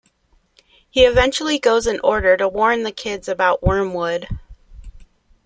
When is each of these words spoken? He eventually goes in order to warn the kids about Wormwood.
He 0.89 1.05
eventually 1.05 1.59
goes 1.59 1.85
in 1.85 1.99
order 2.03 2.35
to 2.35 2.47
warn 2.47 2.81
the 2.81 2.91
kids 2.91 3.27
about 3.29 3.61
Wormwood. 3.61 4.27